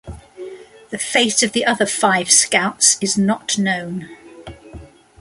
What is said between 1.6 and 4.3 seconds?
other five scouts is not known.